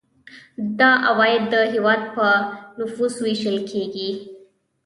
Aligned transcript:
دا 0.79 0.91
عواید 1.09 1.43
د 1.53 1.55
هیواد 1.73 2.01
په 2.15 2.27
نفوس 2.79 3.13
ویشل 3.25 3.57
کیږي. 3.71 4.09